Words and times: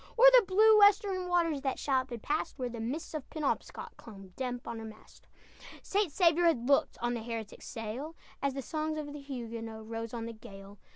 O'er 0.17 0.25
the 0.39 0.45
blue 0.47 0.79
western 0.79 1.27
waters 1.27 1.61
That 1.61 1.77
shallop 1.77 2.09
had 2.09 2.23
passed, 2.23 2.57
Where 2.57 2.69
the 2.69 2.79
mists 2.79 3.13
of 3.13 3.29
Penobscot 3.29 3.97
Clung 3.97 4.33
damp 4.35 4.67
on 4.67 4.79
her 4.79 4.83
mast. 4.83 5.27
St. 5.83 6.11
Saviour 6.11 6.47
had 6.47 6.67
looked 6.67 6.97
On 7.03 7.13
the 7.13 7.21
heretic 7.21 7.61
sail, 7.61 8.15
As 8.41 8.55
the 8.55 8.63
songs 8.63 8.97
of 8.97 9.13
the 9.13 9.21
Huguenot 9.21 9.85
Rose 9.87 10.11
on 10.11 10.25
the 10.25 10.33
gale. 10.33 10.79